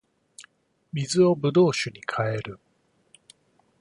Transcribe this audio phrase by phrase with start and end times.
[0.93, 2.59] 水を葡萄酒に変える